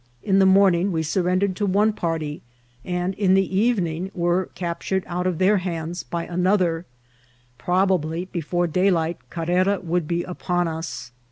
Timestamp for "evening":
3.55-4.09